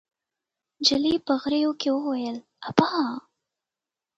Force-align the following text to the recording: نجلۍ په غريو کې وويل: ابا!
نجلۍ 0.79 1.15
په 1.25 1.33
غريو 1.43 1.71
کې 1.81 1.89
وويل: 1.93 2.37
ابا! 2.67 2.89